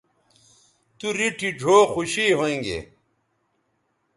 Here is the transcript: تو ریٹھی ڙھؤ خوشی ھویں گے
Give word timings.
تو 0.97 1.07
ریٹھی 1.17 1.49
ڙھؤ 1.59 1.77
خوشی 1.93 2.25
ھویں 2.37 2.59
گے 2.65 2.79